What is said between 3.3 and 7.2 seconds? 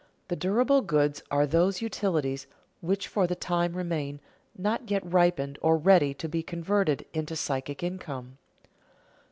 time remain, not yet ripened or ready to be converted